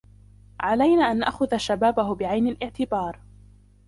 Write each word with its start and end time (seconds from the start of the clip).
علينا 0.59 1.11
أن 1.11 1.19
نأخذ 1.19 1.57
شبابه 1.57 2.15
بعين 2.15 2.47
الاعتبار. 2.47 3.19